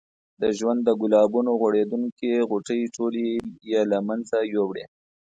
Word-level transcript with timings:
د 0.41 0.43
ژوند 0.57 0.79
د 0.83 0.89
ګلابونو 1.01 1.51
غوړېدونکې 1.59 2.31
غوټۍ 2.49 2.81
ټولې 2.95 3.27
یې 3.71 3.81
له 3.91 3.97
منځه 4.07 4.37
یوړې. 4.55 4.85